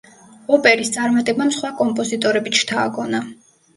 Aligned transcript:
ოპერის 0.55 0.89
წარმატებამ 0.95 1.51
სხვა 1.57 1.71
კომპოზიტორებიც 1.83 2.59
შთააგონა. 2.63 3.21